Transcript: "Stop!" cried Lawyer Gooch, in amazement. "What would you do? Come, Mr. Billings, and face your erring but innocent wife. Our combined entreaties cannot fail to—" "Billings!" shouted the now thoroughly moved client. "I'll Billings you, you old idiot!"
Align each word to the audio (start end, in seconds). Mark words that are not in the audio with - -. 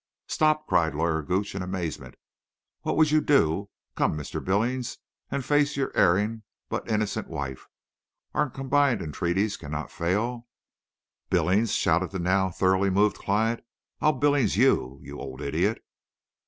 "Stop!" 0.27 0.65
cried 0.65 0.95
Lawyer 0.95 1.21
Gooch, 1.21 1.53
in 1.53 1.61
amazement. 1.61 2.15
"What 2.81 2.97
would 2.97 3.11
you 3.11 3.21
do? 3.21 3.69
Come, 3.95 4.17
Mr. 4.17 4.43
Billings, 4.43 4.97
and 5.29 5.45
face 5.45 5.77
your 5.77 5.95
erring 5.95 6.41
but 6.69 6.89
innocent 6.89 7.27
wife. 7.27 7.67
Our 8.33 8.49
combined 8.49 9.03
entreaties 9.03 9.57
cannot 9.57 9.91
fail 9.91 10.39
to—" 10.39 10.45
"Billings!" 11.35 11.73
shouted 11.75 12.09
the 12.09 12.17
now 12.17 12.49
thoroughly 12.49 12.89
moved 12.89 13.19
client. 13.19 13.59
"I'll 14.01 14.13
Billings 14.13 14.57
you, 14.57 14.97
you 15.03 15.19
old 15.19 15.39
idiot!" 15.39 15.83